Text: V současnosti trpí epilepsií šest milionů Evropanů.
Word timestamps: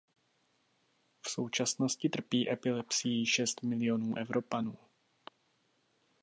V 1.21 1.29
současnosti 1.29 2.09
trpí 2.09 2.51
epilepsií 2.51 3.25
šest 3.25 3.63
milionů 3.63 4.17
Evropanů. 4.17 4.77